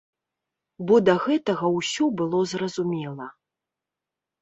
Бо 0.91 0.95
да 1.09 1.15
гэтага 1.27 1.71
ўсё 1.77 2.09
было 2.25 2.43
зразумела. 2.57 3.33